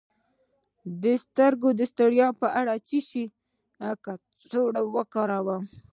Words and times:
د 1.03 1.03
سترګو 1.23 1.69
د 1.79 1.81
ستړیا 1.91 2.27
لپاره 2.31 2.71
د 2.75 2.81
څه 2.87 2.97
شي 3.07 3.23
کڅوړه 4.03 4.81
وکاروم؟ 4.95 5.63